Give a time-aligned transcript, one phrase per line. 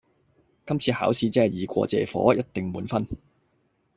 [0.65, 3.05] 今次考試真係易過借火，一定滿分